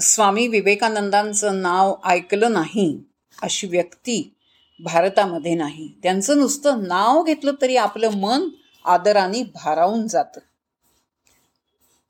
स्वामी 0.00 0.48
विवेकानंदांचं 0.48 1.62
नाव 1.62 1.94
ऐकलं 2.04 2.52
नाही 2.52 3.00
अशी 3.42 3.66
व्यक्ती 3.66 4.34
भारतामध्ये 4.80 5.54
नाही. 5.54 5.92
त्यांचं 6.02 6.38
नुसतं 6.38 6.88
नाव 6.88 7.22
घेतलं 7.22 7.52
तरी 7.62 7.76
आपलं 7.76 8.10
मन 8.10 8.48
आदराने 8.84 9.42
भारावून 9.42 10.06
जातं. 10.06 10.40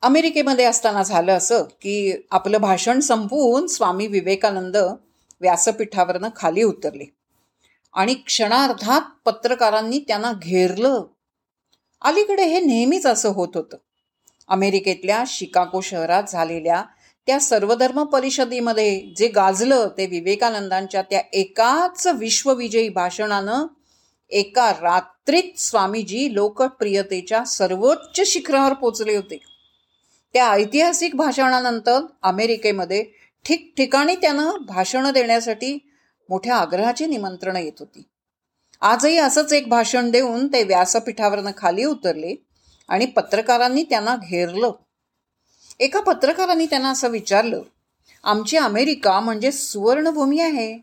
अमेरिकेमध्ये 0.03 0.65
असताना 0.65 1.03
झालं 1.03 1.37
असं 1.37 1.63
की 1.63 2.27
आपलं 2.31 2.59
भाषण 2.59 3.01
संपवून 3.01 3.67
स्वामी 3.67 4.07
विवेकानंद 4.07 4.77
व्यासपीठावरनं 5.41 6.29
खाली 6.37 6.63
उतरले. 6.63 7.05
आणि 7.95 8.15
क्षणार्धात 8.15 9.01
पत्रकारांनी 9.25 9.99
त्यांना 9.99 10.33
घेरलं. 10.33 11.03
अलीकडे 12.03 12.45
हे 12.45 12.61
नेहमीच 12.61 13.07
असं 13.07 13.29
होत 13.29 13.49
होतं. 13.55 13.77
अमेरिकेतल्या 14.49 15.25
शिकागो 15.27 15.81
शहरात 15.81 16.23
झालेल्या 16.29 16.85
त्या 17.27 17.41
सर्वधर्म 17.41 18.05
परिषदेमध्ये 18.05 19.01
जे 19.17 19.29
गाजलं 19.29 19.89
ते 19.99 20.07
विवेकानंदांच्या 20.07 21.03
त्या 21.03 21.21
एकाच 21.33 22.07
विश्वविजयी 22.07 22.89
भाषणानं 22.89 23.67
एका 24.31 24.71
रात्रीत 24.71 25.59
स्वामीजी 25.59 26.35
लोकप्रियतेच्या 26.35 27.45
सर्वोच्च 27.45 28.21
शिखरावर 28.27 28.73
पोचले 28.73 29.17
होते. 29.17 29.39
त्या 30.33 30.51
ऐतिहासिक 30.51 31.17
भाषणानंतर 31.17 32.01
अमेरिकेमध्ये 32.23 33.05
ठिकठिकाणी 33.45 34.15
त्यानं 34.15 34.51
भाषणं 34.67 35.13
देण्यासाठी 35.13 35.79
मोठ्या 36.29 36.57
आग्रहाची 36.57 37.07
निमंत्रणं 37.07 37.59
येत 37.59 37.73
होती. 37.79 38.03
आजही 38.81 39.19
असंच 39.19 39.53
एक 39.53 39.69
भाषण 39.69 40.11
देऊन 40.11 40.47
ते 40.47 40.63
व्यासपीठावरनं 40.63 41.51
खाली 41.57 41.85
उतरले 41.85 42.35
आणि 42.89 43.07
पत्रकारांनी 43.07 43.83
त्यांना 43.83 44.17
घेरलं. 44.17 44.71
एका 45.81 46.01
पत्रकारांनी 46.01 46.67
त्यांना 46.67 46.91
असं 46.91 47.09
विचारलं 47.09 47.63
आमची 48.25 48.57
अमेरिका 48.57 49.21
म्हणजे 49.21 49.53
सुवर्णभूमी 49.53 50.41
आहे. 50.41 50.79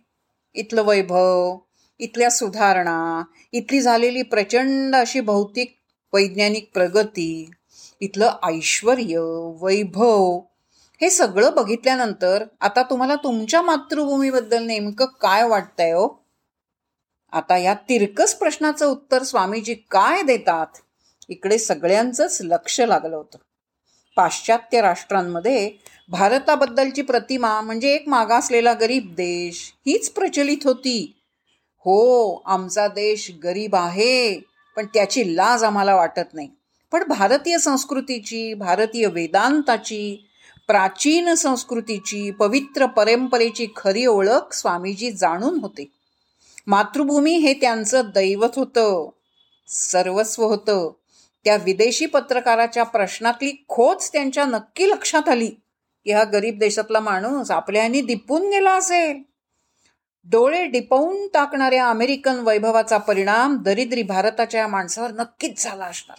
इथलं 0.54 0.82
वैभव 0.82 1.58
इथल्या 2.00 2.30
सुधारणा 2.32 3.24
इथली 3.52 3.82
झालेली 3.82 4.22
प्रचंड 4.22 4.96
अशी 4.96 5.20
भौतिक 5.20 5.76
वैज्ञानिक 6.14 6.70
प्रगती 6.74 7.52
इथलं 8.00 8.32
ऐश्वर 8.44 9.00
वैभव 9.62 10.40
हे 11.02 11.10
सगळं 11.10 11.54
बघितल्यानंतर 11.56 12.44
आता 12.62 12.82
तुम्हाला 12.82 13.16
तुमच्या 13.16 13.62
मातृभूमीबद्दल 13.62 14.64
नेमकं 14.64 15.06
काय 15.06 15.48
वाटतंय 15.48 15.92
हो? 15.92 16.26
आता 17.32 17.58
या 17.58 17.74
तिरकस 17.74 18.34
प्रश्नाचं 18.34 18.86
उत्तर 18.86 19.24
स्वामीजी 19.24 19.74
काय 19.74 20.22
देतात 20.22 20.82
इकडे 21.30 21.58
सगळ्यांचंच 21.58 22.38
लक्ष 22.42 22.82
लागलं 22.82 23.16
होतं. 23.16 23.38
पाश्चात्य 24.16 24.82
राष्ट्रांमध्ये 24.82 25.72
भारताबद्दलची 26.10 27.02
प्रतिमा 27.02 27.62
म्हणजे 27.62 27.96
एक 27.96 28.08
मागासलेला 28.08 28.74
गरीब 28.74 29.14
देश. 29.14 29.74
हीच 29.86 30.10
प्रचलित 30.10 30.58
होती. 30.64 31.16
हो 31.80 32.34
आमचा 32.46 32.88
देश 32.88 33.32
गरीब 33.44 33.76
आहे 33.76 34.40
पण 34.76 34.86
त्याची 34.86 35.36
लाज 35.36 35.64
आम्हाला 35.64 35.96
वाटत 35.96 36.34
नाही. 36.34 36.50
पण 36.92 37.04
भारतीय 37.04 37.58
संस्कृतीची 37.58 38.54
भारतीय 38.54 39.08
वेदांताची 39.08 40.28
प्राचीन 40.68 41.34
संस्कृतीची 41.34 42.32
पवित्र 42.32 42.86
परंपरेची 42.86 43.68
खरी 43.76 44.06
ओळख 44.06 44.54
स्वामीजी 44.54 45.12
जाणून 45.12 45.60
होते. 45.60 45.92
मातृभूमी 46.68 47.32
हे 47.32 47.54
त्यांचं 47.54 48.02
दैवत 48.06 48.50
होतं. 48.56 49.10
सर्वस्व 49.68 50.44
होतं. 50.44 50.92
त्या 51.44 51.56
विदेशी 51.56 52.06
पत्रकाराच्या 52.06 52.84
प्रश्नातली 52.84 53.66
खोच 53.70 54.12
त्यांच्या 54.12 54.46
नक्की 54.46 54.90
लक्षात 54.90 55.30
आली. 55.30 55.52
की 56.06 56.12
हा 56.12 56.24
गरीब 56.24 56.60
देशातला 56.60 57.00
माणूस 57.00 57.52
आपल्यानी 57.52 58.02
दिपून 58.02 58.50
गेला 58.50 58.72
असेल. 58.72 59.24
डोळे 60.26 60.66
डिपवून 60.66 61.28
टाकणाऱ्या 61.28 61.90
अमेरिकन 61.90 62.40
वैभवाचा 62.40 62.98
परिणाम 62.98 63.58
दरिद्री 63.58 64.04
भारताच्या 64.04 64.68
माणसावर 64.68 65.12
नक्कीच 65.12 65.64
झाला 65.64 65.86
असणार. 65.86 66.18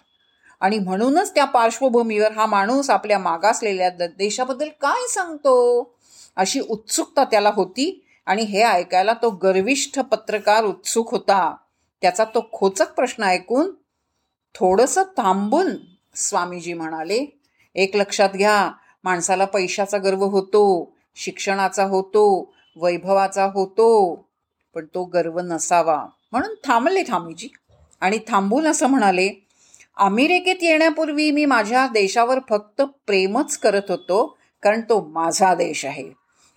आणि 0.60 0.78
म्हणूनच 0.78 1.34
त्या 1.34 1.44
पार्श्वभूमीवर 1.44 2.32
हा 2.32 2.46
माणूस 2.46 2.90
आपल्या 2.90 3.18
मागासलेल्या 3.18 3.90
देशाबद्दल 3.90 4.68
काय 4.80 5.06
सांगतो? 5.08 5.96
अशी 6.36 6.60
उत्सुकता 6.60 7.24
त्याला 7.24 7.50
होती 7.54 8.04
आणि 8.26 8.42
हे 8.42 8.62
ऐकायला 8.62 9.12
तो 9.12 9.30
गर्विष्ठ 9.30 10.00
पत्रकार 10.00 10.64
उत्सुक 10.64 11.10
होता. 11.10 11.56
त्याचा 12.00 12.24
तो 12.24 12.48
खोचक 12.52 12.92
प्रश्न 12.92 13.22
ऐकून 13.22 13.74
थोडंसं 14.54 15.02
थांबून 15.02 15.66
स्वामीजी 16.14 16.72
म्हणाले 16.72 17.38
एक 17.74 17.96
लक्षात 17.96 18.28
घ्या 18.28 18.70
माणसाला 19.04 19.44
पैशाचा 19.44 19.98
गर्व 19.98 20.24
होतो 20.24 20.92
शिक्षणाचा 21.16 21.84
होतो 21.84 22.52
वैभवाचा 22.76 23.44
होतो 23.44 24.14
पण 24.74 24.86
तो 24.94 25.04
गर्व 25.04 25.40
नसावा. 25.40 26.06
म्हणून 26.32 26.54
थांबले 26.64 27.02
थामीजी 27.02 27.48
आणि 28.00 28.18
थांबून 28.28 28.66
असं 28.66 28.86
म्हणाले 28.86 29.30
अमेरिकेत 29.96 30.62
येण्यापूर्वी 30.62 31.30
मी 31.30 31.44
माझ्या 31.44 31.86
देशावर 31.86 32.38
फक्त 32.48 32.82
प्रेमच 33.06 33.58
करत 33.58 33.90
होतो 33.90 34.38
कारण 34.62 34.80
तो 34.80 35.08
माझा 35.12 35.54
देश 35.54 35.84
आहे. 35.84 36.10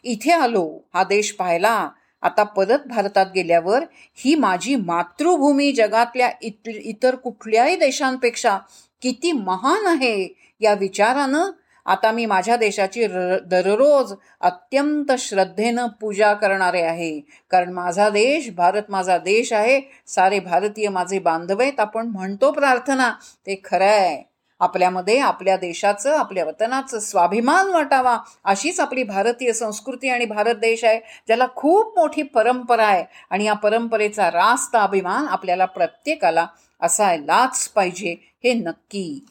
इथे 0.03 0.31
आलो 0.31 0.79
हा 0.93 1.03
देश 1.03 1.31
पाहिला 1.31 1.89
आता 2.21 2.43
परत 2.43 2.79
भारतात 2.85 3.25
गेल्यावर 3.35 3.83
ही 4.15 4.35
माझी 4.35 4.75
मातृभूमी 4.75 5.71
जगातल्या 5.71 6.31
इत 6.41 6.67
इतर 6.67 7.15
कुठल्याही 7.15 7.75
देशांपेक्षा 7.75 8.57
किती 9.01 9.31
महान 9.31 9.87
आहे 9.87 10.27
या 10.61 10.73
विचारानं 10.73 11.51
आता 11.85 12.11
मी 12.11 12.25
माझ्या 12.25 12.55
देशाची 12.57 13.05
दररोज 13.45 14.13
अत्यंत 14.41 15.11
श्रद्धेनं 15.19 15.87
पूजा 15.87 16.33
करणारे 16.33 16.81
आहे. 16.81 17.19
कारण 17.49 17.73
माझा 17.73 18.09
देश 18.09 18.49
भारत 18.49 18.83
माझा 18.89 19.17
देश 19.17 19.53
आहे. 19.53 19.81
सारे 20.07 20.39
भारतीय 20.39 20.89
माझे 20.89 21.19
बांधव 21.19 21.61
आहेत. 21.61 21.79
आपण 21.79 22.07
म्हणतो 22.07 22.51
प्रार्थना 22.51 23.13
ते 23.45 23.61
खरं 23.63 23.85
आहे. 23.85 24.36
आपल्यामध्ये 24.59 25.19
आपल्या 25.19 25.57
देशाचं 25.57 26.17
आपल्या 26.17 26.45
वतनाचं 26.45 26.99
स्वाभिमान 26.99 27.67
वाटावा 27.67 28.17
अशीच 28.43 28.79
आपली 28.79 29.03
भारतीय 29.03 29.53
संस्कृती 29.53 30.09
आणि 30.09 30.25
भारत 30.25 30.55
देश 30.55 30.83
आहे 30.83 30.99
ज्याला 30.99 31.47
खूप 31.55 31.99
मोठी 31.99 32.21
परंपरा 32.23 32.87
आहे. 32.87 33.05
आणि 33.29 33.45
या 33.45 33.53
परंपरेचा 33.53 34.31
रास्त 34.31 34.75
अभिमान 34.75 35.27
आपल्याला 35.27 35.65
प्रत्येकाला 35.65 36.47
असायलाच 36.81 37.69
पाहिजे 37.69 38.15
हे 38.43 38.53
नक्की. 38.53 39.25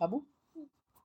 बाबू? 0.00 0.20